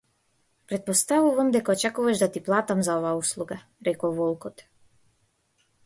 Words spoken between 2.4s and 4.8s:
платам за оваа услуга, рекол волкот.